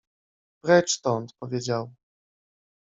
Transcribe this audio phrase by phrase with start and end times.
[0.61, 1.93] Precz stąd— powiedział.